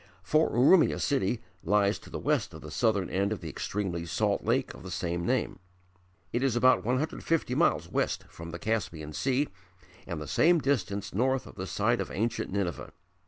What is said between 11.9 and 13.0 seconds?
of ancient Nineveh.